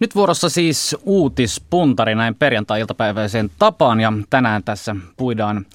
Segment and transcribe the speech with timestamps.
[0.00, 5.66] Nyt vuorossa siis uutispuntari näin perjantai-iltapäiväiseen tapaan ja tänään tässä puidaan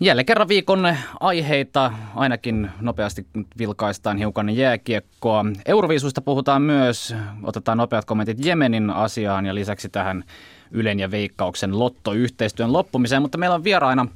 [0.00, 1.92] jälleen kerran viikon aiheita.
[2.14, 3.26] Ainakin nopeasti
[3.58, 5.44] vilkaistaan hiukan jääkiekkoa.
[5.66, 7.14] Euroviisuista puhutaan myös.
[7.42, 10.24] Otetaan nopeat kommentit Jemenin asiaan ja lisäksi tähän
[10.70, 13.22] Ylen ja Veikkauksen lottoyhteistyön loppumiseen.
[13.22, 14.06] Mutta meillä on vieraina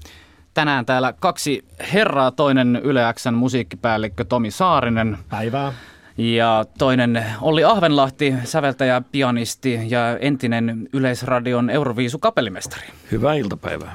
[0.54, 2.30] tänään täällä kaksi herraa.
[2.30, 5.18] Toinen Yle musiikkipäällikkö Tomi Saarinen.
[5.28, 5.72] Päivää.
[6.16, 12.86] Ja toinen Olli Ahvenlahti, säveltäjä, pianisti ja entinen Yleisradion Euroviisu kapellimestari.
[13.12, 13.94] Hyvää iltapäivää.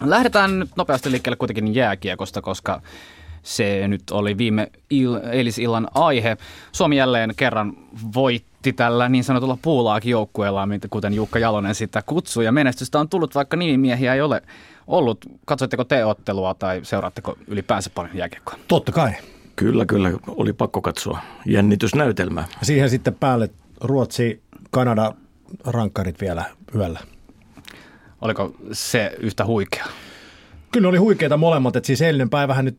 [0.00, 2.82] Lähdetään nyt nopeasti liikkeelle kuitenkin jääkiekosta, koska
[3.42, 6.36] se nyt oli viime il- eilisillan aihe.
[6.72, 7.72] Suomi jälleen kerran
[8.14, 12.44] voitti tällä niin sanotulla puulaakin joukkueella, kuten Jukka Jalonen sitä kutsui.
[12.44, 14.42] Ja menestystä on tullut, vaikka nimimiehiä ei ole
[14.86, 15.18] ollut.
[15.44, 18.58] Katsoitteko te ottelua tai seuraatteko ylipäänsä paljon jääkiekkoa?
[18.68, 19.12] Totta kai.
[19.58, 20.12] Kyllä, kyllä.
[20.26, 22.44] Oli pakko katsoa jännitysnäytelmää.
[22.62, 23.50] Siihen sitten päälle
[23.80, 25.12] Ruotsi, Kanada,
[25.66, 26.44] rankkarit vielä
[26.74, 27.00] yöllä.
[28.20, 29.84] Oliko se yhtä huikea?
[30.72, 32.76] Kyllä oli huikeita molemmat, että siis eilinen päivähän nyt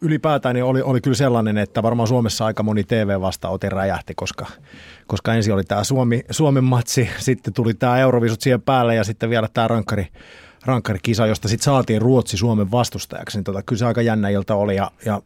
[0.00, 4.46] ylipäätään niin oli, oli kyllä sellainen, että varmaan Suomessa aika moni TV-vastaote räjähti, koska,
[5.06, 9.30] koska ensin oli tämä Suomi, Suomen matsi, sitten tuli tämä Eurovisut siihen päälle ja sitten
[9.30, 10.06] vielä tämä rankkari,
[10.64, 14.76] rankkarikisa, josta sitten saatiin Ruotsi Suomen vastustajaksi, niin tota, kyllä se aika jännä ilta oli
[14.76, 15.22] ja, ja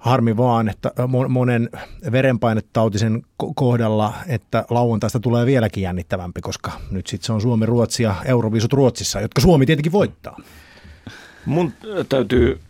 [0.00, 0.92] Harmi vaan, että
[1.28, 1.70] monen
[2.12, 3.22] verenpainetautisen
[3.54, 8.72] kohdalla, että lauantaista tulee vieläkin jännittävämpi, koska nyt sitten se on Suomi, Ruotsi ja Euroviisut
[8.72, 10.36] Ruotsissa, jotka Suomi tietenkin voittaa.
[11.46, 11.72] Mun
[12.08, 12.60] täytyy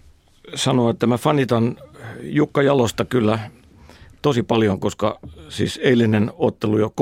[0.55, 1.77] sanoa, että mä fanitan
[2.23, 3.39] Jukka Jalosta kyllä
[4.23, 6.93] tosi paljon, koska siis eilinen ottelu jo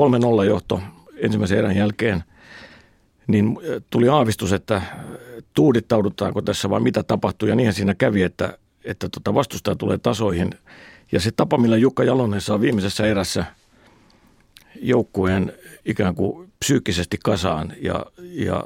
[0.41, 0.81] 3-0 johto
[1.17, 2.23] ensimmäisen erän jälkeen,
[3.27, 3.57] niin
[3.89, 4.81] tuli aavistus, että
[5.53, 10.49] tuudittaudutaanko tässä vai mitä tapahtuu ja niinhän siinä kävi, että että tota vastustaja tulee tasoihin.
[11.11, 13.45] Ja se tapa, millä Jukka Jalonen saa viimeisessä erässä
[14.81, 15.53] joukkueen
[15.85, 18.63] ikään kuin psyykkisesti kasaan ja, ja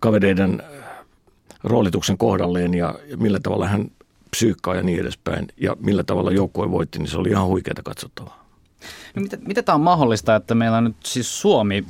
[0.00, 0.62] kavereiden
[1.64, 3.90] roolituksen kohdalleen ja millä tavalla hän
[4.30, 8.46] psyykkaa ja niin edespäin ja millä tavalla joukkue voitti, niin se oli ihan huikeaa katsottavaa.
[9.14, 11.84] No, miten, miten tämä on mahdollista, että meillä on nyt siis Suomi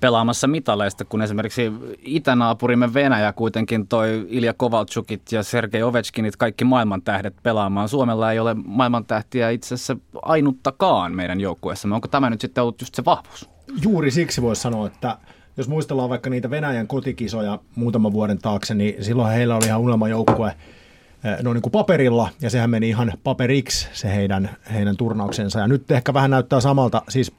[0.00, 1.72] pelaamassa mitaleista, kun esimerkiksi
[2.02, 7.88] itänaapurimme Venäjä kuitenkin toi Ilja Kovalchukit ja Sergei Ovechkinit kaikki maailman tähdet pelaamaan.
[7.88, 11.94] Suomella ei ole maailman tähtiä itse asiassa ainuttakaan meidän joukkueessamme.
[11.94, 13.50] Onko tämä nyt sitten ollut just se vahvuus?
[13.82, 15.18] Juuri siksi voisi sanoa, että
[15.56, 20.48] jos muistellaan vaikka niitä Venäjän kotikisoja muutaman vuoden taakse, niin silloin heillä oli ihan unelmajoukkue
[20.48, 25.60] eh, no niin kuin paperilla, ja sehän meni ihan paperiksi se heidän, heidän turnauksensa.
[25.60, 27.32] Ja nyt ehkä vähän näyttää samalta, siis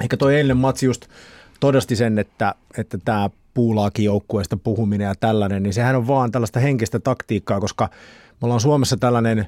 [0.00, 1.06] ehkä toi eilinen matsi just
[1.60, 6.60] todasti sen, että, että tämä puulaakin joukkueesta puhuminen ja tällainen, niin sehän on vaan tällaista
[6.60, 7.88] henkistä taktiikkaa, koska
[8.30, 9.46] me ollaan Suomessa tällainen,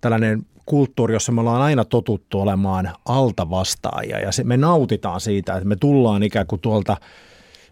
[0.00, 5.68] tällainen kulttuuri, jossa me ollaan aina totuttu olemaan altavastaajia ja se, me nautitaan siitä, että
[5.68, 6.96] me tullaan ikään kuin tuolta–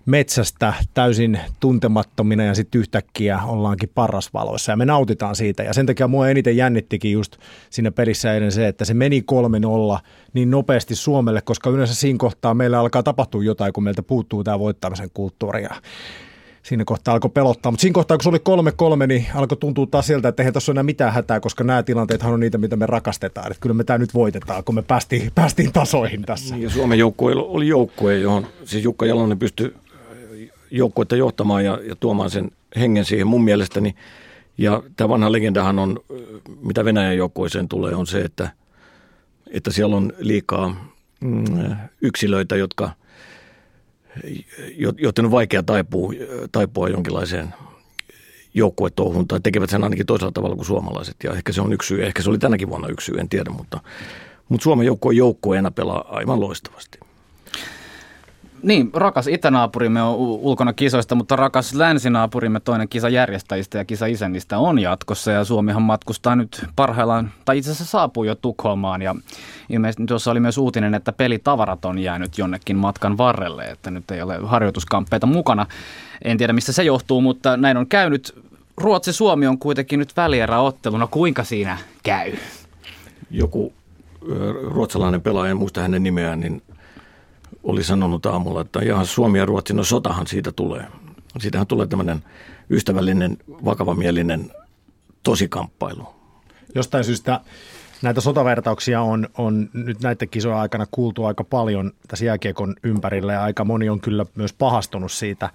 [0.06, 5.62] metsästä täysin tuntemattomina ja sitten yhtäkkiä ollaankin parrasvaloissa ja me nautitaan siitä.
[5.62, 7.36] Ja sen takia mua eniten jännittikin just
[7.70, 9.24] siinä pelissä ennen se, että se meni
[9.96, 10.00] 3-0
[10.32, 14.58] niin nopeasti Suomelle, koska yleensä siinä kohtaa meillä alkaa tapahtua jotain, kun meiltä puuttuu tämä
[14.58, 15.62] voittamisen kulttuuri.
[15.62, 15.70] Ja
[16.62, 17.72] siinä kohtaa alkoi pelottaa.
[17.72, 20.72] Mutta siinä kohtaa, kun se oli 3-3, niin alkoi tuntua taas siltä, että eihän tässä
[20.72, 23.46] ole enää mitään hätää, koska nämä tilanteethan on niitä, mitä me rakastetaan.
[23.46, 26.54] Että kyllä me tämä nyt voitetaan, kun me päästiin, päästiin tasoihin tässä.
[26.54, 29.74] Niin, ja Suomen joukkue oli joukkue, johon siis Jukka Jalonen pystyi
[30.71, 33.94] joukkuetta johtamaan ja, ja tuomaan sen hengen siihen mun mielestäni.
[34.59, 36.00] Ja tämä vanha legendahan on,
[36.60, 38.50] mitä Venäjän joukkueeseen tulee, on se, että,
[39.50, 42.91] että siellä on liikaa mm, yksilöitä, jotka,
[44.99, 46.12] joten on vaikea taipua,
[46.53, 47.54] taipua jonkinlaiseen
[48.54, 51.16] joukkuetouhun tai tekevät sen ainakin toisella tavalla kuin suomalaiset.
[51.25, 53.50] Ja ehkä se on yksi syy, ehkä se oli tänäkin vuonna yksi syy, en tiedä,
[53.50, 53.81] mutta,
[54.48, 56.98] mutta Suomen joukkue joukkueena pelaa aivan loistavasti.
[58.66, 64.59] Niin, rakas itänaapurimme on ulkona kisoista, mutta rakas länsinaapurimme toinen kisa järjestäjistä ja kisa isännistä
[64.59, 65.31] on jatkossa.
[65.31, 69.03] Ja Suomihan matkustaa nyt parhaillaan, tai itse asiassa saapuu jo Tukholmaan.
[69.03, 69.15] Ja
[69.69, 74.22] ilmeisesti tuossa oli myös uutinen, että pelitavarat on jäänyt jonnekin matkan varrelle, että nyt ei
[74.22, 75.66] ole harjoituskamppeita mukana.
[76.24, 78.42] En tiedä, mistä se johtuu, mutta näin on käynyt.
[78.77, 81.07] Ruotsi-Suomi on kuitenkin nyt välieräotteluna.
[81.07, 82.33] Kuinka siinä käy?
[83.30, 83.72] Joku
[84.62, 86.62] ruotsalainen pelaaja, en muista hänen nimeään, niin
[87.66, 90.86] oli sanonut aamulla, että ihan Suomi ja Ruotsi, no sotahan siitä tulee.
[91.39, 92.22] Siitähän tulee tämmöinen
[92.71, 94.53] ystävällinen, vakavamielinen
[95.22, 96.09] tosikamppailu.
[96.74, 97.41] Jostain syystä
[98.03, 103.42] näitä sotavertauksia on, on nyt näiden kisojen aikana kuultu aika paljon tässä jääkiekon ympärillä ja
[103.42, 105.51] aika moni on kyllä myös pahastunut siitä.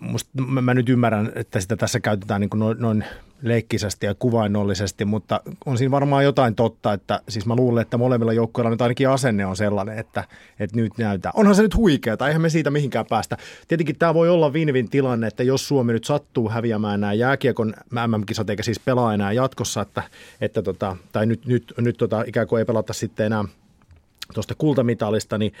[0.00, 3.04] Musta, mä, mä nyt ymmärrän, että sitä tässä käytetään niin kuin noin, noin
[3.42, 8.32] leikkisesti ja kuvainnollisesti, mutta on siinä varmaan jotain totta, että siis mä luulen, että molemmilla
[8.32, 10.24] joukkoilla nyt ainakin asenne on sellainen, että,
[10.60, 11.32] että nyt näyttää.
[11.34, 13.36] Onhan se nyt huikeaa, eihän me siitä mihinkään päästä.
[13.68, 18.50] Tietenkin tämä voi olla vinvin tilanne, että jos Suomi nyt sattuu häviämään nämä jääkiekon MM-kisat
[18.50, 20.02] eikä siis pelaa enää jatkossa, että,
[20.40, 23.44] että tota, tai nyt, nyt, nyt tota, ikään kuin ei pelata sitten enää
[24.34, 25.52] tuosta kultamitalista, niin,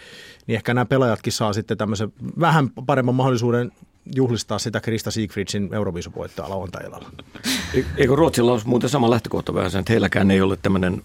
[0.46, 3.72] niin ehkä nämä pelaajatkin saa sitten tämmöisen vähän paremman mahdollisuuden
[4.16, 7.10] juhlistaa sitä Krista Siegfriedsin Euroviisuvoittoa lauantai-illalla.
[7.96, 11.02] Eikö Ruotsilla olisi muuten sama lähtökohta vähän sen, että heilläkään ei ole tämmöinen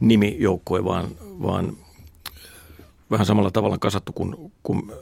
[0.00, 1.08] nimijoukkue, vaan,
[1.42, 1.76] vaan
[3.10, 4.92] vähän samalla tavalla kasattu kuin, kuin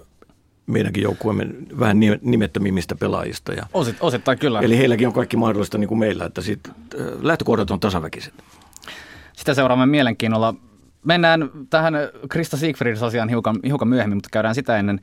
[0.66, 1.46] meidänkin joukkueemme
[1.78, 3.52] vähän nimettömimmistä pelaajista.
[3.52, 4.60] Ja, Osit, osittain kyllä.
[4.60, 6.60] Eli heilläkin on kaikki mahdollista niin kuin meillä, että sit,
[7.22, 8.34] lähtökohdat on tasaväkiset.
[9.32, 10.54] Sitä seuraamme mielenkiinnolla.
[11.04, 11.94] Mennään tähän
[12.28, 15.00] Krista Siegfrieds-asiaan hiukan, hiukan myöhemmin, mutta käydään sitä ennen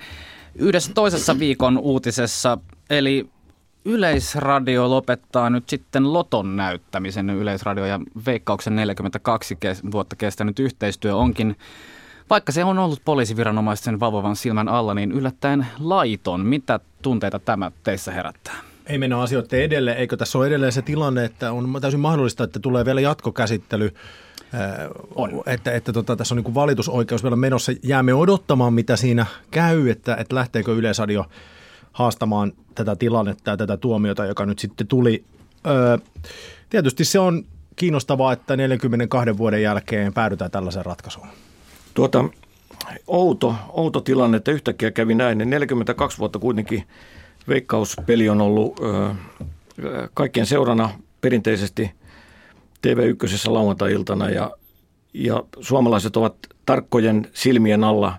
[0.57, 2.57] yhdessä toisessa viikon uutisessa,
[2.89, 3.30] eli
[3.86, 7.30] Yleisradio lopettaa nyt sitten Loton näyttämisen.
[7.30, 9.57] Yleisradio ja Veikkauksen 42
[9.92, 11.56] vuotta kestänyt yhteistyö onkin,
[12.30, 16.45] vaikka se on ollut poliisiviranomaisten valvovan silmän alla, niin yllättäen laiton.
[16.45, 18.56] Mitä tunteita tämä teissä herättää?
[18.88, 19.92] Ei mennä asioiden edelle.
[19.92, 23.94] Eikö tässä ole edelleen se tilanne, että on täysin mahdollista, että tulee vielä jatkokäsittely
[25.15, 25.44] on.
[25.45, 27.71] Että, että tota, tässä on niin valitusoikeus vielä menossa.
[27.83, 31.25] Jäämme odottamaan, mitä siinä käy, että, että lähteekö Yleisradio
[31.91, 35.23] haastamaan tätä tilannetta ja tätä tuomiota, joka nyt sitten tuli.
[35.67, 35.97] Öö,
[36.69, 37.45] tietysti se on
[37.75, 41.27] kiinnostavaa, että 42 vuoden jälkeen päädytään tällaiseen ratkaisuun.
[41.94, 42.25] Tuota,
[43.07, 45.38] outo, outo tilanne, että yhtäkkiä kävi näin.
[45.38, 46.83] 42 vuotta kuitenkin
[47.47, 49.09] veikkauspeli on ollut öö,
[50.13, 50.89] kaikkien seurana
[51.21, 51.91] perinteisesti–
[52.87, 54.51] TV1 lauantai-iltana ja,
[55.13, 56.35] ja suomalaiset ovat
[56.65, 58.17] tarkkojen silmien alla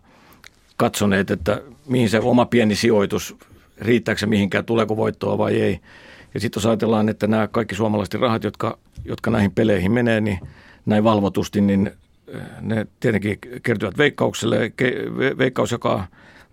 [0.76, 3.36] katsoneet, että mihin se oma pieni sijoitus,
[3.78, 5.80] riittääkö se mihinkään, tuleeko voittoa vai ei.
[6.34, 10.38] Ja sitten jos ajatellaan, että nämä kaikki suomalaiset rahat, jotka, jotka näihin peleihin menee, niin
[10.86, 11.90] näin valvotusti, niin
[12.28, 14.72] eh, ne tietenkin kertyvät veikkaukselle.
[15.38, 16.06] Veikkaus jakaa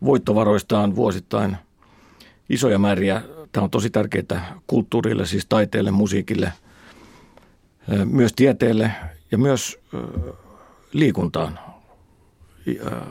[0.05, 1.57] voittovaroistaan vuosittain
[2.49, 3.21] isoja määriä.
[3.51, 6.51] Tämä on tosi tärkeää kulttuurille, siis taiteelle, musiikille–
[8.05, 8.91] myös tieteelle
[9.31, 9.79] ja myös
[10.93, 11.59] liikuntaan,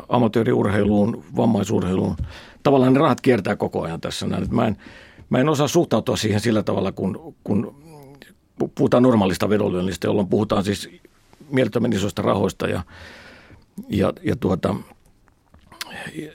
[0.08, 2.16] amatööriurheiluun, vammaisurheiluun.
[2.62, 4.26] Tavallaan ne rahat kiertää koko ajan tässä.
[4.50, 4.76] Mä en,
[5.30, 7.84] mä en osaa suhtautua siihen sillä tavalla, kun, kun
[8.74, 10.90] puhutaan normaalista vedonlyönnistä, jolloin puhutaan siis
[11.50, 12.82] mielettömän isoista rahoista ja,
[13.88, 14.74] ja, ja, tuota,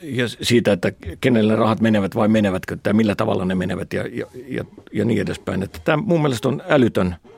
[0.02, 0.92] ja siitä, että
[1.22, 5.22] kenelle rahat menevät vai menevätkö, tai millä tavalla ne menevät ja, ja, ja, ja niin
[5.22, 5.64] edespäin.
[5.64, 7.16] Että tämä mun mielestä on älytön–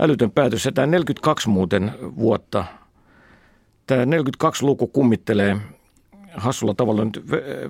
[0.00, 0.64] älytön päätös.
[0.64, 2.64] Ja tämä 42 muuten vuotta,
[3.86, 5.56] tämä 42-luku kummittelee
[6.34, 7.24] hassulla tavalla nyt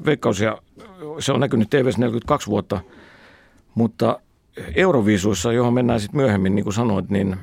[0.05, 0.59] veikkaus ja
[1.19, 2.81] se on näkynyt tv 42 vuotta,
[3.75, 4.21] mutta
[4.75, 7.37] Euroviisuissa, johon mennään sitten myöhemmin, niin kuin sanoit, niin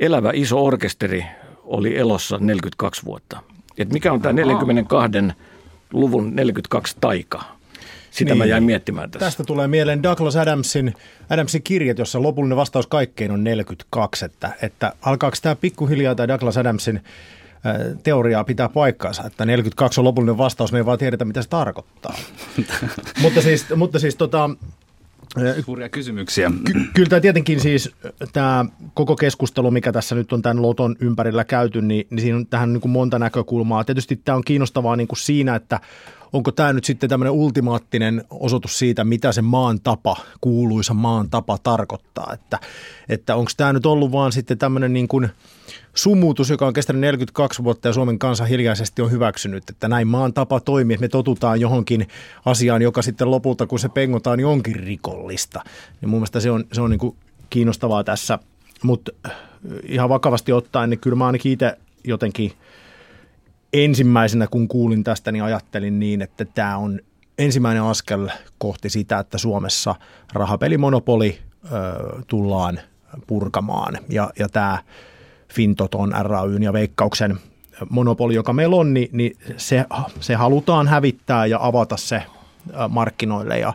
[0.00, 1.24] elävä iso orkesteri
[1.64, 3.42] oli elossa 42 vuotta.
[3.78, 5.18] Et mikä on tämä 42
[5.92, 7.44] luvun 42 taika?
[8.10, 8.38] Sitä niin.
[8.38, 9.26] mä jäin miettimään tässä.
[9.26, 10.94] Tästä tulee mieleen Douglas Adamsin,
[11.30, 16.56] Adamsin kirjat, jossa lopullinen vastaus kaikkeen on 42, että, että alkaako tämä pikkuhiljaa tai Douglas
[16.56, 17.00] Adamsin
[18.02, 22.18] teoriaa pitää paikkaansa, että 42 on lopullinen vastaus, me ei vaan tiedetä, mitä se tarkoittaa.
[23.22, 24.50] mutta siis, mutta siis tota,
[25.64, 26.52] Suuria kysymyksiä.
[26.64, 27.90] Ky- kyllä tämä tietenkin siis
[28.32, 32.46] tämä koko keskustelu, mikä tässä nyt on tämän loton ympärillä käyty, niin, niin siinä on
[32.46, 33.84] tähän niin kuin monta näkökulmaa.
[33.84, 35.80] Tietysti tämä on kiinnostavaa niin kuin siinä, että
[36.32, 41.58] onko tämä nyt sitten tämmöinen ultimaattinen osoitus siitä, mitä se maan tapa, kuuluisa maan tapa
[41.62, 42.58] tarkoittaa, että,
[43.08, 45.28] että onko tämä nyt ollut vaan sitten tämmöinen niin kuin
[45.94, 50.32] sumutus, joka on kestänyt 42 vuotta ja Suomen kansa hiljaisesti on hyväksynyt, että näin maan
[50.32, 52.08] tapa toimii, että me totutaan johonkin
[52.44, 55.60] asiaan, joka sitten lopulta, kun se pengotaan, niin onkin rikollista.
[56.02, 57.16] Ja mun mielestä se on, se on niin kuin
[57.50, 58.38] kiinnostavaa tässä,
[58.82, 59.12] mutta
[59.82, 62.52] ihan vakavasti ottaen, niin kyllä mä ainakin itse jotenkin–
[63.84, 67.00] ensimmäisenä kun kuulin tästä, niin ajattelin niin, että tämä on
[67.38, 68.28] ensimmäinen askel
[68.58, 69.94] kohti sitä, että Suomessa
[70.32, 71.68] rahapelimonopoli ö,
[72.26, 72.80] tullaan
[73.26, 73.98] purkamaan.
[74.08, 74.78] Ja, ja tämä
[75.52, 77.38] Fintoton, RAYn ja Veikkauksen
[77.90, 79.84] monopoli, joka meillä on, niin, niin se,
[80.20, 82.22] se halutaan hävittää ja avata se
[82.88, 83.58] markkinoille.
[83.58, 83.74] Ja,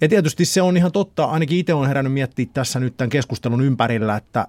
[0.00, 3.62] ja tietysti se on ihan totta, ainakin itse on herännyt miettiä tässä nyt tämän keskustelun
[3.62, 4.46] ympärillä, että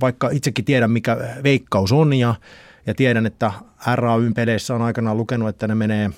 [0.00, 2.34] vaikka itsekin tiedän, mikä veikkaus on ja
[2.86, 3.52] ja tiedän, että
[3.94, 6.10] RAYn peleissä on aikanaan lukenut, että ne menee,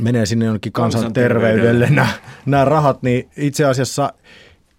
[0.00, 1.90] menee sinne jonnekin kansanterveydelle.
[1.90, 2.08] nämä,
[2.46, 4.12] nämä rahat, niin itse asiassa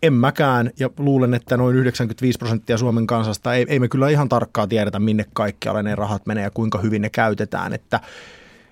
[0.04, 4.30] en mäkään, ja luulen, että noin 95 prosenttia Suomen kansasta, ei, ei me kyllä ihan
[4.30, 8.00] tarkkaa tiedetä, minne kaikkialle ne rahat menee ja kuinka hyvin ne käytetään, että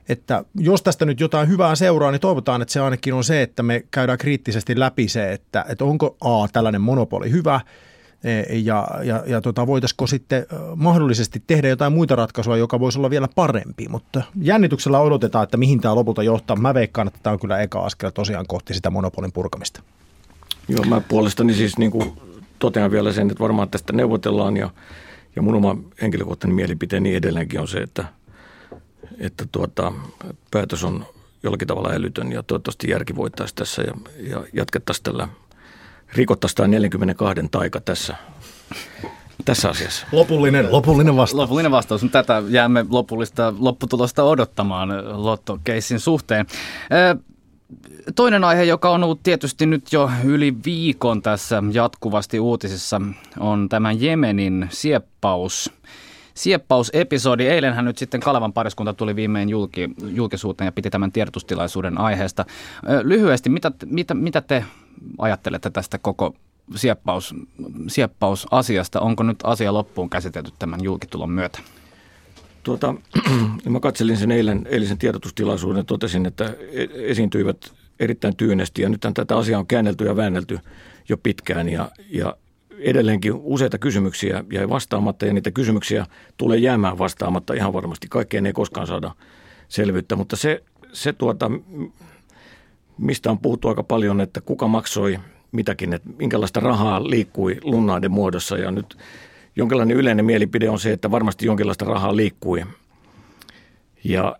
[0.09, 3.63] että jos tästä nyt jotain hyvää seuraa, niin toivotaan, että se ainakin on se, että
[3.63, 7.61] me käydään kriittisesti läpi se, että, että onko A, tällainen monopoli hyvä,
[8.49, 10.45] ja, ja, ja tota, voitaisiko sitten
[10.75, 13.87] mahdollisesti tehdä jotain muita ratkaisuja, joka voisi olla vielä parempi.
[13.89, 16.55] Mutta jännityksellä odotetaan, että mihin tämä lopulta johtaa.
[16.55, 19.81] Mä veikkaan, että tämä on kyllä eka askel tosiaan kohti sitä monopolin purkamista.
[20.67, 22.13] Joo, mä puolestani siis niin kuin
[22.59, 24.69] totean vielä sen, että varmaan tästä neuvotellaan ja,
[25.35, 28.05] ja mun oma henkilökohtainen mielipiteeni edelleenkin on se, että,
[29.19, 29.93] että tuota,
[30.51, 31.05] päätös on
[31.43, 33.93] jollakin tavalla älytön ja toivottavasti järki voittaisi tässä ja,
[34.29, 35.27] ja jatkettaisiin tällä,
[36.15, 38.15] rikottaisiin tämä 42 taika tässä
[39.45, 40.07] tässä asiassa?
[40.11, 41.41] Lopullinen, lopullinen vastaus.
[41.41, 42.05] Lopullinen vastaus.
[42.11, 44.89] Tätä jäämme lopullista lopputulosta odottamaan
[45.25, 46.45] lottokeissin suhteen.
[48.15, 53.01] Toinen aihe, joka on ollut tietysti nyt jo yli viikon tässä jatkuvasti uutisissa,
[53.39, 55.71] on tämä Jemenin sieppaus.
[56.33, 57.47] Sieppausepisodi.
[57.47, 62.45] Eilenhän nyt sitten Kalevan pariskunta tuli viimein julki, julkisuuteen ja piti tämän tiedotustilaisuuden aiheesta.
[63.03, 64.65] Lyhyesti, mitä, mitä, mitä te
[65.17, 66.35] ajattelette tästä koko
[66.75, 67.35] sieppaus,
[67.87, 69.01] sieppausasiasta?
[69.01, 71.59] Onko nyt asia loppuun käsitelty tämän julkitulon myötä?
[72.63, 72.95] Tuota,
[73.69, 79.13] mä katselin sen eilen, eilisen tiedotustilaisuuden ja totesin, että e-, esiintyivät erittäin tyynesti ja nythän
[79.13, 80.59] tätä asiaa on käännelty ja väännelty
[81.09, 82.35] jo pitkään ja, ja
[82.77, 86.05] edelleenkin useita kysymyksiä jäi vastaamatta ja niitä kysymyksiä
[86.37, 88.07] tulee jäämään vastaamatta ihan varmasti.
[88.07, 89.11] Kaikkeen ei koskaan saada
[89.67, 91.51] selvyyttä, mutta se, se tuota,
[92.97, 95.19] mistä on puhuttu aika paljon, että kuka maksoi
[95.51, 98.57] mitäkin, että minkälaista rahaa liikkui lunnaiden muodossa.
[98.57, 98.97] Ja nyt
[99.55, 102.65] jonkinlainen yleinen mielipide on se, että varmasti jonkinlaista rahaa liikkui.
[104.03, 104.35] Ja,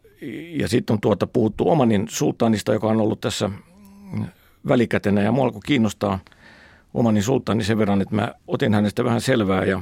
[0.52, 3.50] ja sitten on tuota puhuttu Omanin sultaanista, joka on ollut tässä
[4.68, 5.22] välikätenä.
[5.22, 6.20] Ja mua alkoi kiinnostaa
[6.94, 9.82] Omanin sultaani sen verran, että mä otin hänestä vähän selvää ja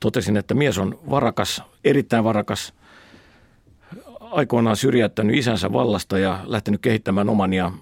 [0.00, 2.74] totesin, että mies on varakas, erittäin varakas,
[4.30, 7.72] aikoinaan syrjäyttänyt isänsä vallasta ja lähtenyt kehittämään Omania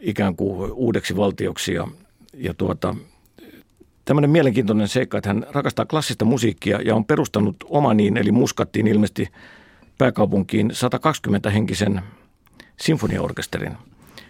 [0.00, 1.88] ikään kuin uudeksi valtioksi ja,
[2.34, 2.94] ja tuota,
[4.04, 9.28] tämmöinen mielenkiintoinen seikka, että hän rakastaa klassista musiikkia ja on perustanut Omaniin, eli Muskattiin ilmeisesti
[9.98, 12.00] pääkaupunkiin 120-henkisen
[12.80, 13.72] sinfoniaorkesterin,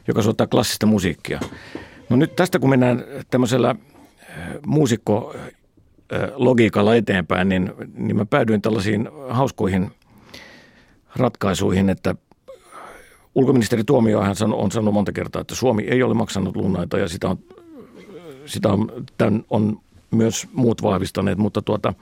[0.08, 1.40] joka soittaa klassista musiikkia.
[2.08, 8.62] No nyt tästä kun mennään tämmöisellä äh, muusikko äh, logiikalla eteenpäin, niin, niin mä päädyin
[8.62, 9.90] tällaisiin hauskoihin
[11.16, 12.14] ratkaisuihin, että
[13.34, 17.38] ulkoministeri Tuomiohan on sanonut monta kertaa, että Suomi ei ole maksanut lunnaita ja sitä on
[18.46, 21.94] sitä on, tämän on myös muut vahvistaneet, mutta tuota,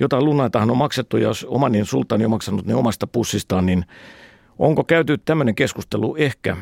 [0.00, 3.84] jotain lunnaitahan on maksettu, ja jos Omanin sultani on maksanut ne omasta pussistaan, niin
[4.58, 6.56] onko käyty tämmöinen keskustelu ehkä,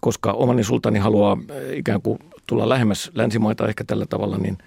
[0.00, 4.58] koska Omanin sultani haluaa eh, ikään kuin tulla lähemmäs länsimaita ehkä tällä tavalla, niin,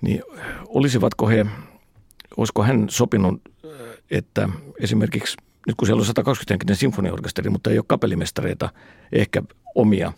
[0.00, 0.22] niin
[0.66, 1.46] olisivatko he,
[2.36, 3.70] olisiko hän sopinut, eh,
[4.10, 4.48] että
[4.80, 5.36] esimerkiksi
[5.66, 8.68] nyt kun siellä on 120 henkinen sinfoniorkesteri, mutta ei ole kapellimestareita
[9.12, 9.42] ehkä
[9.74, 10.12] omia,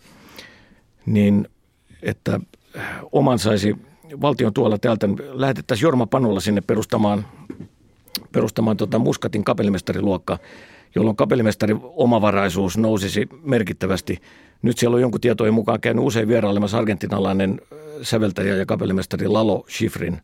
[1.05, 1.47] niin
[2.01, 2.39] että
[3.11, 3.75] oman saisi
[4.21, 7.25] valtion tuolla täältä, lähetettäisiin Jorma Panolla sinne perustamaan,
[8.31, 10.37] perustamaan tuota Muskatin kapellimestariluokka,
[10.95, 14.17] jolloin kapellimestarin omavaraisuus nousisi merkittävästi.
[14.61, 17.61] Nyt siellä on jonkun tietojen mukaan käynyt usein vierailemassa argentinalainen
[18.01, 20.21] säveltäjä ja kapellimestari Lalo Schifrin.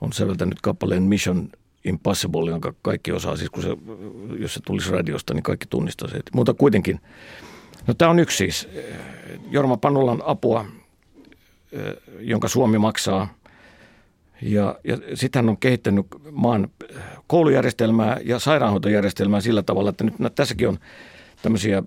[0.00, 1.48] On säveltänyt kappaleen Mission
[1.84, 3.68] Impossible, jonka kaikki osaa, siis kun se,
[4.38, 6.20] jos se tulisi radiosta, niin kaikki tunnistaa se.
[6.32, 7.00] Mutta kuitenkin,
[7.86, 8.68] no tämä on yksi siis.
[9.50, 10.66] Jorma Panulan apua
[12.18, 13.34] jonka Suomi maksaa.
[14.42, 16.68] Ja, ja sitten hän on kehittänyt maan
[17.26, 20.78] koulujärjestelmää ja sairaanhoitojärjestelmää sillä tavalla, että nyt tässäkin on
[21.42, 21.82] tämmöisiä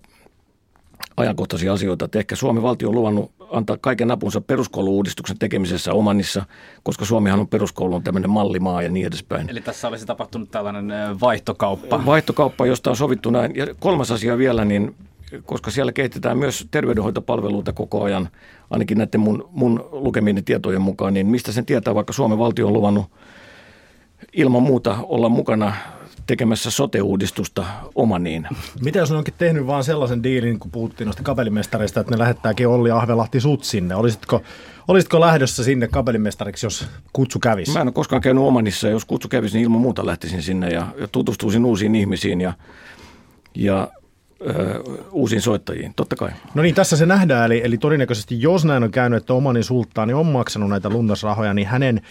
[1.18, 6.46] ajankohtaisia asioita, että ehkä Suomen valtio on luvannut antaa kaiken apunsa peruskouluuudistuksen tekemisessä Omanissa,
[6.84, 9.50] koska Suomihan on peruskoulun tämmöinen mallimaa ja niin edespäin.
[9.50, 12.06] Eli tässä olisi tapahtunut tällainen vaihtokauppa.
[12.06, 13.56] Vaihtokauppaa, josta on sovittu näin.
[13.56, 14.96] Ja kolmas asia vielä, niin
[15.46, 18.30] koska siellä kehitetään myös terveydenhoitopalveluita koko ajan,
[18.70, 22.74] ainakin näiden mun, mun lukemien tietojen mukaan, niin mistä sen tietää, vaikka Suomen valtio on
[22.74, 23.06] luvannut
[24.34, 25.74] ilman muuta olla mukana
[26.27, 27.65] tekemässä sote-uudistusta
[27.96, 28.48] omaniin.
[28.81, 32.67] Mitä jos ne onkin tehnyt vaan sellaisen diilin, kun puhuttiin noista kapelimestareista, että ne lähettääkin
[32.67, 33.96] Olli Ahvelahti sut sinne?
[33.96, 34.41] Olisitko,
[34.88, 37.74] olisitko lähdössä sinne kapelimestariksi, jos kutsu kävisi?
[37.74, 38.89] Mä en ole koskaan käynyt omanissa.
[38.89, 42.53] Jos kutsu kävisi, niin ilman muuta lähtisin sinne ja, ja tutustuisin uusiin ihmisiin ja,
[43.55, 43.88] ja
[45.12, 46.31] uusiin soittajiin, totta kai.
[46.53, 50.13] No niin, tässä se nähdään, eli, eli todennäköisesti jos näin on käynyt, että Omanin sulttaani
[50.13, 52.01] on maksanut näitä lunnasrahoja, niin hänen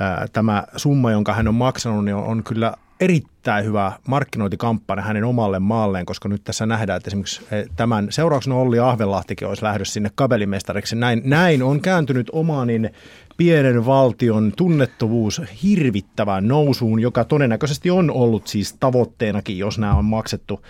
[0.00, 5.24] ää, tämä summa, jonka hän on maksanut, niin on, on kyllä erittäin hyvä markkinointikampanja hänen
[5.24, 9.92] omalle maalleen, koska nyt tässä nähdään, että esimerkiksi eh, tämän seurauksena Olli Ahvelahtikin olisi lähdössä
[9.92, 10.96] sinne kabelimestariksi.
[10.96, 12.90] Näin, näin on kääntynyt Omanin
[13.36, 20.60] pienen valtion tunnettavuus hirvittävään nousuun, joka todennäköisesti on ollut siis tavoitteenakin, jos nämä on maksettu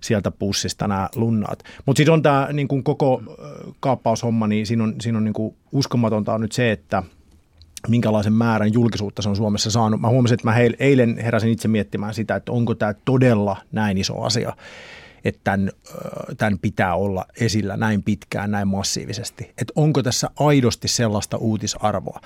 [0.00, 1.64] sieltä pussista nämä lunnaat.
[1.86, 3.22] Mutta siis on tämä niin koko
[3.80, 7.02] kaappaushomma, niin siinä on, siinä on niin uskomatonta on nyt se, että
[7.88, 10.00] minkälaisen määrän julkisuutta se on Suomessa saanut.
[10.00, 14.20] Mä huomasin, että mä eilen heräsin itse miettimään sitä, että onko tämä todella näin iso
[14.20, 14.56] asia,
[15.24, 15.70] että tämän,
[16.36, 19.44] tämän pitää olla esillä näin pitkään, näin massiivisesti.
[19.44, 22.20] Että onko tässä aidosti sellaista uutisarvoa.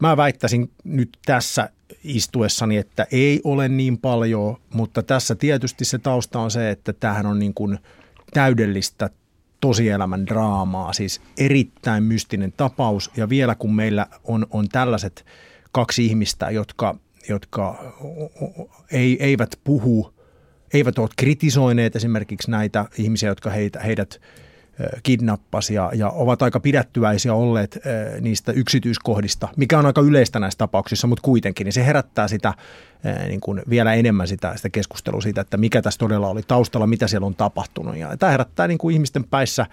[0.00, 1.68] Mä väittäisin nyt tässä
[2.04, 7.26] istuessani, että ei ole niin paljon, mutta tässä tietysti se tausta on se, että tämähän
[7.26, 7.78] on niin kuin
[8.32, 9.10] täydellistä
[9.62, 13.10] tosielämän draamaa, siis erittäin mystinen tapaus.
[13.16, 15.26] Ja vielä kun meillä on, on tällaiset
[15.72, 16.96] kaksi ihmistä, jotka,
[17.28, 17.94] jotka
[18.92, 20.14] ei, eivät puhu,
[20.74, 24.20] eivät ole kritisoineet esimerkiksi näitä ihmisiä, jotka heitä, heidät
[25.02, 27.78] kidnappasi ja, ja ovat aika pidättyväisiä olleet
[28.20, 32.54] niistä yksityiskohdista, mikä on aika yleistä näissä tapauksissa, mutta kuitenkin, niin se herättää sitä
[33.28, 37.06] niin kuin vielä enemmän sitä, sitä keskustelua siitä, että mikä tässä todella oli taustalla, mitä
[37.06, 37.96] siellä on tapahtunut.
[37.96, 39.66] Ja tämä herättää niin kuin ihmisten päissä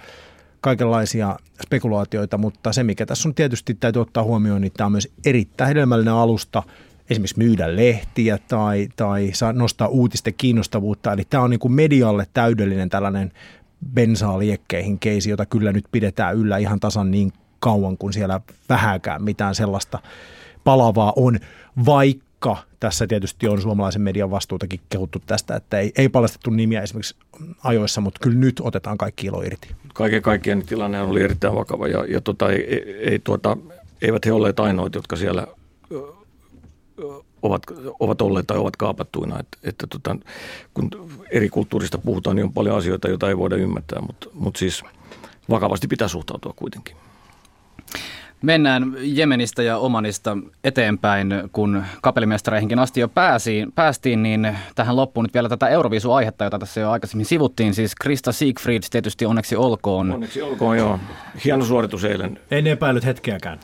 [0.62, 1.36] kaikenlaisia
[1.66, 5.68] spekulaatioita, mutta se mikä tässä on tietysti täytyy ottaa huomioon, niin tämä on myös erittäin
[5.68, 6.64] hedelmällinen alusta
[7.10, 11.14] esimerkiksi myydä lehtiä tai, tai nostaa uutisten kiinnostavuutta.
[11.14, 13.32] Eli tämä on niin kuin medialle täydellinen tällainen
[13.94, 19.24] bensaa liekkeihin keisi, jota kyllä nyt pidetään yllä ihan tasan niin kauan, kun siellä vähäkään
[19.24, 20.00] mitään sellaista
[20.64, 21.40] palavaa on,
[21.86, 27.16] vaikka tässä tietysti on suomalaisen median vastuutakin kehuttu tästä, että ei, ei paljastettu nimiä esimerkiksi
[27.64, 29.68] ajoissa, mutta kyllä nyt otetaan kaikki ilo irti.
[29.94, 32.64] Kaiken kaikkiaan tilanne oli erittäin vakava ja, ja tota, ei,
[33.00, 33.58] ei, tuota,
[34.02, 35.48] eivät he olleet ainoat, jotka siellä
[37.42, 37.62] ovat,
[38.00, 39.40] ovat olleet tai ovat kaapattuina.
[39.40, 40.16] Että, että tota,
[40.74, 40.90] kun
[41.32, 44.84] eri kulttuurista puhutaan, niin on paljon asioita, joita ei voida ymmärtää, mutta, mutta siis
[45.50, 46.96] vakavasti pitää suhtautua kuitenkin.
[48.42, 55.34] Mennään Jemenistä ja Omanista eteenpäin, kun kapellimestareihinkin asti jo pääsiin, päästiin, niin tähän loppuun nyt
[55.34, 57.74] vielä tätä Euroviisu-aihetta, jota tässä jo aikaisemmin sivuttiin.
[57.74, 60.12] Siis Krista Siegfried tietysti onneksi olkoon.
[60.12, 61.00] Onneksi olkoon, joo.
[61.46, 62.40] Hieno suoritus eilen.
[62.52, 63.60] En epäillyt hetkeäkään.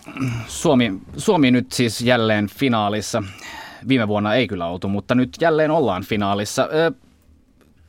[0.48, 3.24] Suomi, Suomi nyt siis jälleen finaalissa.
[3.88, 6.70] Viime vuonna ei kyllä oltu, mutta nyt jälleen ollaan finaalissa.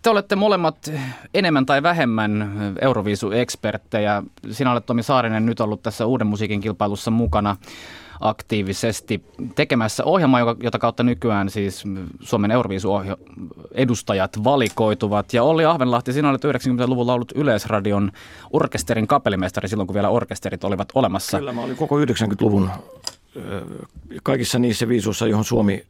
[0.02, 0.92] Te olette molemmat
[1.34, 4.22] enemmän tai vähemmän Euroviisu-eksperttejä.
[4.50, 7.56] Sinä olet Tomi Saarinen nyt ollut tässä uuden musiikin kilpailussa mukana
[8.20, 11.84] aktiivisesti tekemässä ohjelmaa, jota kautta nykyään siis
[12.20, 15.32] Suomen Euroviisu-edustajat valikoituvat.
[15.32, 18.12] Ja Olli Ahvenlahti, sinä olet 90-luvulla ollut Yleisradion
[18.52, 21.38] orkesterin kapellimestari silloin, kun vielä orkesterit olivat olemassa.
[21.38, 22.70] Kyllä, mä olin koko 90-luvun
[24.22, 25.86] kaikissa niissä viisuissa, johon Suomi,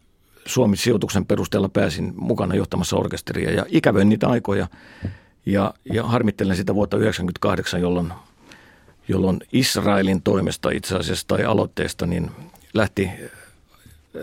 [0.47, 4.69] Suomi sijoituksen perusteella pääsin mukana johtamassa orkesteria ja ikävöin niitä aikoja
[5.47, 8.13] ja, ja harmittelen sitä vuotta 1998, jolloin,
[9.09, 12.31] jolloin Israelin toimesta itse asiassa tai aloitteesta niin
[12.75, 13.11] lähti,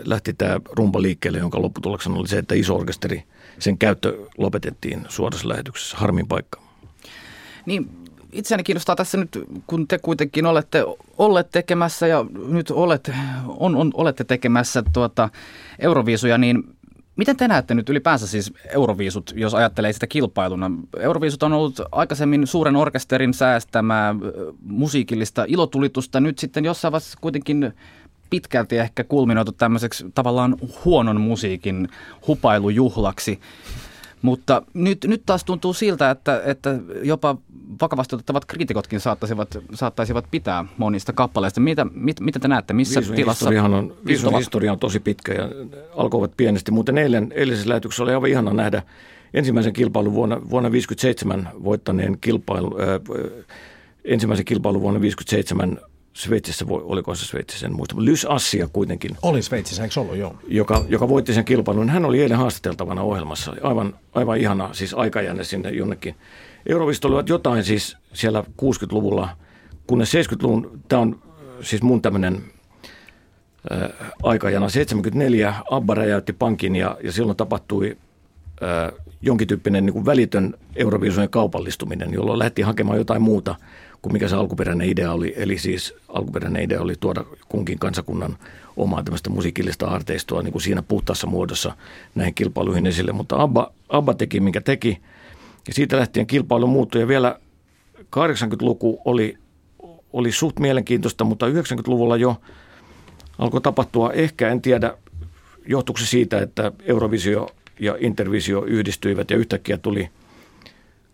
[0.04, 3.24] lähti tämä rumba liikkeelle, jonka lopputuloksena oli se, että iso orkesteri,
[3.58, 5.96] sen käyttö lopetettiin suorassa lähetyksessä.
[5.96, 6.62] Harmin paikka.
[7.66, 8.03] Niin
[8.34, 10.84] itseäni kiinnostaa tässä nyt, kun te kuitenkin olette
[11.18, 13.14] olleet tekemässä ja nyt olette,
[13.46, 15.28] on, on, olette tekemässä tuota
[15.78, 16.64] Euroviisuja, niin
[17.16, 20.70] Miten te näette nyt ylipäänsä siis Euroviisut, jos ajattelee sitä kilpailuna?
[20.98, 24.14] Euroviisut on ollut aikaisemmin suuren orkesterin säästämää
[24.62, 26.20] musiikillista ilotulitusta.
[26.20, 27.72] Nyt sitten jossain vaiheessa kuitenkin
[28.30, 31.88] pitkälti ehkä kulminoitu tämmöiseksi tavallaan huonon musiikin
[32.26, 33.40] hupailujuhlaksi.
[34.22, 37.36] Mutta nyt, nyt taas tuntuu siltä, että, että jopa
[37.80, 41.60] vakavasti otettavat kriitikotkin saattaisivat, saattaisivat pitää monista kappaleista.
[41.60, 43.48] Mitä, mit, mitä te näette, missä Viisun tilassa?
[43.48, 45.48] On, Viisun historia on tosi pitkä ja
[45.96, 48.82] alkoivat pienesti, mutta eilen, eilisessä lähetyksessä oli aivan ihana nähdä
[49.34, 52.88] ensimmäisen kilpailun vuonna, vuonna 57 voittaneen kilpailu, äh,
[54.04, 55.78] ensimmäisen kilpailun vuonna 57
[56.14, 59.16] Sveitsissä, oliko se Sveitsissä, en muista, Lys Assia kuitenkin.
[59.22, 60.36] Oli Sveitsissä, eikö ollut, joo.
[60.48, 61.88] Joka, joka voitti sen kilpailun.
[61.88, 63.54] Hän oli eilen haastateltavana ohjelmassa.
[63.62, 66.14] Aivan, aivan ihana, siis aikajänne sinne jonnekin.
[66.66, 69.28] Euroviisut olivat jotain siis siellä 60-luvulla,
[69.86, 71.22] kunnes 70-luvun, tämä on
[71.60, 72.34] siis mun tämmöinen
[73.72, 73.90] äh,
[74.22, 74.68] aikajana.
[74.68, 77.96] 74 Abba räjäytti pankin ja, ja silloin tapahtui
[78.62, 83.54] äh, jonkin tyyppinen niin kuin välitön Euroviisujen kaupallistuminen, jolloin lähti hakemaan jotain muuta–
[84.04, 85.34] kuin mikä se alkuperäinen idea oli.
[85.36, 88.36] Eli siis alkuperäinen idea oli tuoda kunkin kansakunnan
[88.76, 91.76] omaa tämmöistä musiikillista arteistoa niin kuin siinä puhtaassa muodossa
[92.14, 93.12] näihin kilpailuihin esille.
[93.12, 95.00] Mutta Abba, Abba teki, minkä teki.
[95.66, 97.38] Ja siitä lähtien kilpailu muuttui ja vielä
[97.98, 99.38] 80-luku oli,
[100.12, 102.40] oli suht mielenkiintoista, mutta 90-luvulla jo
[103.38, 104.12] alkoi tapahtua.
[104.12, 104.94] Ehkä, en tiedä,
[105.66, 107.50] johtuiko se siitä, että Eurovisio
[107.80, 110.08] ja Intervisio yhdistyivät ja yhtäkkiä tuli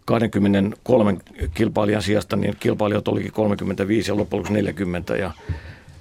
[0.04, 1.16] 23
[1.54, 5.30] kilpailijan sijasta, niin kilpailijat olikin 35 ja loppujen lopuksi 40 ja,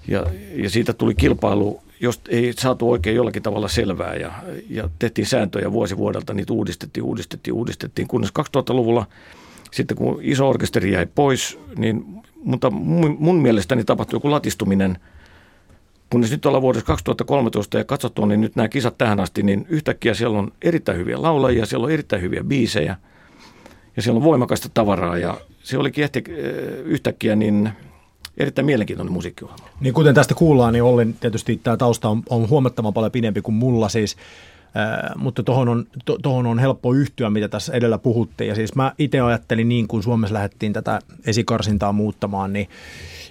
[0.08, 4.32] ja, ja siitä tuli kilpailu, jos ei saatu oikein jollakin tavalla selvää ja,
[4.70, 9.06] ja tehtiin sääntöjä vuosi vuodelta, niitä uudistettiin, uudistettiin, uudistettiin, kunnes 2000-luvulla
[9.72, 12.06] sitten kun iso orkesteri jäi pois, niin
[12.44, 14.98] mutta mun, mun mielestäni tapahtui joku latistuminen–
[16.10, 20.14] kunnes nyt ollaan vuodessa 2013 ja katsottu, niin nyt nämä kisat tähän asti, niin yhtäkkiä
[20.14, 22.96] siellä on erittäin hyviä laulajia, siellä on erittäin hyviä biisejä
[23.96, 26.24] ja siellä on voimakasta tavaraa ja se olikin ehti,
[26.84, 27.70] yhtäkkiä niin
[28.40, 29.70] erittäin mielenkiintoinen musiikkiohjelma.
[29.80, 33.56] Niin kuten tästä kuullaan, niin Ollen tietysti tämä tausta on, on huomattavan paljon pidempi kuin
[33.56, 34.18] mulla siis.
[34.78, 38.48] Äh, mutta tuohon on, to, tohon on helppo yhtyä, mitä tässä edellä puhuttiin.
[38.48, 42.70] Ja siis mä itse ajattelin niin, kun Suomessa lähdettiin tätä esikarsintaa muuttamaan, niin,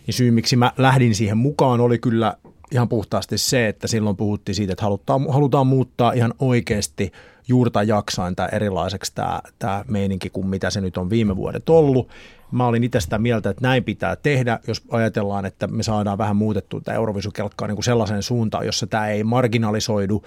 [0.07, 2.35] niin syy miksi mä lähdin siihen mukaan oli kyllä
[2.73, 7.13] ihan puhtaasti se, että silloin puhuttiin siitä, että halutaan, halutaan muuttaa ihan oikeasti
[7.49, 12.09] juurta jaksain tämä erilaiseksi tämä, tämä meininki kuin mitä se nyt on viime vuodet ollut.
[12.53, 16.37] Mä olin itse sitä mieltä, että näin pitää tehdä, jos ajatellaan, että me saadaan vähän
[16.37, 20.25] muutettua tämä Eurovisukelkkaa niin kuin sellaiseen suuntaan, jossa tämä ei marginalisoidu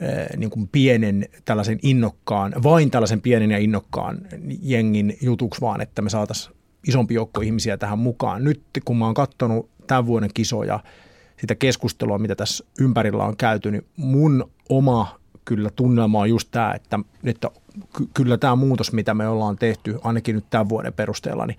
[0.00, 4.18] eh, niin kuin pienen tällaisen innokkaan, vain tällaisen pienen ja innokkaan
[4.62, 6.56] jengin jutuksi, vaan että me saataisiin
[6.88, 8.44] isompi joukko ihmisiä tähän mukaan.
[8.44, 10.80] Nyt kun mä oon katsonut tämän vuoden kisoja,
[11.40, 16.72] sitä keskustelua, mitä tässä ympärillä on käyty, niin mun oma kyllä tunnelma on just tämä,
[16.74, 17.50] että, että
[18.14, 21.58] kyllä tämä muutos, mitä me ollaan tehty, ainakin nyt tämän vuoden perusteella, niin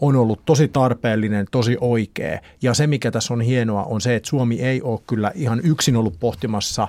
[0.00, 2.38] on ollut tosi tarpeellinen, tosi oikea.
[2.62, 5.96] Ja se, mikä tässä on hienoa, on se, että Suomi ei ole kyllä ihan yksin
[5.96, 6.88] ollut pohtimassa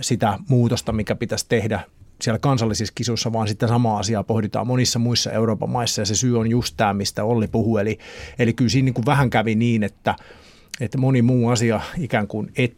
[0.00, 1.80] sitä muutosta, mikä pitäisi tehdä
[2.22, 6.38] siellä kansallisissa kisoissa, vaan sitten samaa asiaa pohditaan monissa muissa Euroopan maissa, ja se syy
[6.38, 7.80] on just tämä, mistä Olli puhui.
[7.80, 7.98] Eli,
[8.38, 10.14] eli kyllä siinä niin kuin vähän kävi niin, että–
[10.80, 12.76] että moni muu asia ikään kuin et,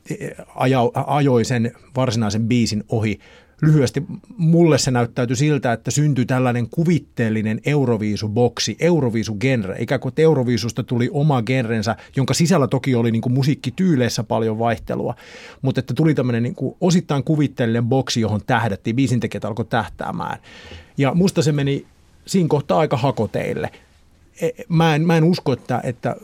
[0.54, 3.20] ajo, ajoi sen varsinaisen biisin ohi.
[3.62, 4.02] Lyhyesti
[4.36, 11.42] mulle se näyttäytyi siltä, että syntyi tällainen kuvitteellinen Euroviisuboksi, Euroviisugenre, ikään kuin Euroviisusta tuli oma
[11.42, 15.14] genrensä, jonka sisällä toki oli niin kuin musiikkityyleissä paljon vaihtelua,
[15.62, 20.38] mutta että tuli tämmöinen niin kuin osittain kuvitteellinen boksi, johon tähdättiin, biisintekijät alkoi tähtäämään.
[20.98, 21.86] Ja musta se meni
[22.26, 23.70] siinä kohtaa aika hakoteille.
[24.42, 26.16] E, mä en, mä en usko, että, että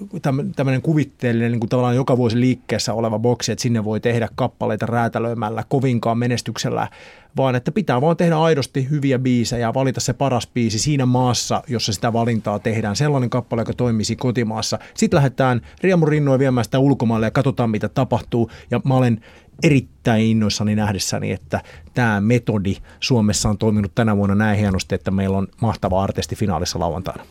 [0.56, 4.86] tämmöinen kuvitteellinen niin kuin tavallaan joka vuosi liikkeessä oleva boksi, että sinne voi tehdä kappaleita
[4.86, 6.88] räätälöimällä kovinkaan menestyksellä,
[7.36, 11.62] vaan että pitää vaan tehdä aidosti hyviä biisejä ja valita se paras biisi siinä maassa,
[11.68, 12.96] jossa sitä valintaa tehdään.
[12.96, 14.78] Sellainen kappale, joka toimisi kotimaassa.
[14.94, 18.50] Sitten lähdetään riemurinnoin viemään sitä ulkomaille ja katsotaan, mitä tapahtuu.
[18.70, 19.20] Ja mä olen
[19.62, 21.60] erittäin innoissani nähdessäni, että
[21.94, 26.80] tämä metodi Suomessa on toiminut tänä vuonna näin hienosti, että meillä on mahtava artisti finaalissa
[26.80, 27.24] lauantaina.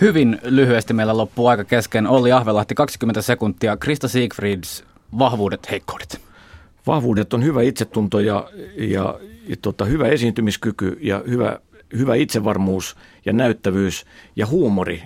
[0.00, 2.06] Hyvin lyhyesti meillä loppuu aika kesken.
[2.06, 3.76] Olli Ahvelahti 20 sekuntia.
[3.76, 4.84] Krista Siegfrieds,
[5.18, 6.20] vahvuudet, heikkoudet.
[6.86, 11.58] Vahvuudet on hyvä itsetunto ja, ja, ja tota, hyvä esiintymiskyky ja hyvä,
[11.96, 14.04] hyvä itsevarmuus ja näyttävyys
[14.36, 15.02] ja huumori.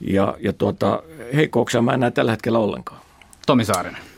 [0.00, 1.02] Ja, ja tuota,
[1.34, 3.00] heikkouksia mä en näe tällä hetkellä ollenkaan.
[3.46, 4.09] Tomi Saarinen.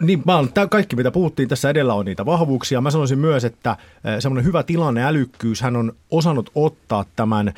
[0.00, 2.80] Niin, mä olen, kaikki mitä puhuttiin tässä edellä on niitä vahvuuksia.
[2.80, 3.76] Mä sanoisin myös, että
[4.18, 7.52] semmoinen hyvä tilanne, älykkyys, hän on osannut ottaa tämän,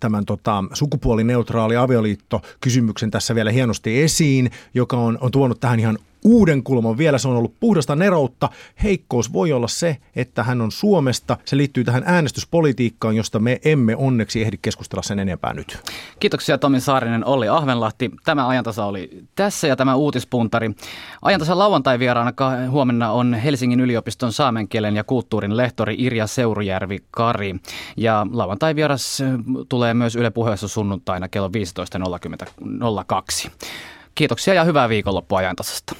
[0.00, 5.98] tämän tota, sukupuolineutraali avioliitto kysymyksen tässä vielä hienosti esiin, joka on, on tuonut tähän ihan
[6.24, 7.18] uuden kulman vielä.
[7.18, 8.48] Se on ollut puhdasta neroutta.
[8.82, 11.36] Heikkous voi olla se, että hän on Suomesta.
[11.44, 15.78] Se liittyy tähän äänestyspolitiikkaan, josta me emme onneksi ehdi keskustella sen enempää nyt.
[16.20, 18.10] Kiitoksia Tomi Saarinen, Olli Ahvenlahti.
[18.24, 20.70] Tämä ajantasa oli tässä ja tämä uutispuntari.
[21.22, 22.32] Ajantasa lauantai vieraana
[22.70, 27.54] huomenna on Helsingin yliopiston saamenkielen ja kulttuurin lehtori Irja Seurujärvi Kari.
[27.96, 29.22] Ja lauantai vieras
[29.68, 31.50] tulee myös Yle puheessa sunnuntaina kello
[33.44, 33.50] 15.02.
[34.14, 35.94] Kiitoksia ja hyvää viikonloppua ajantasasta.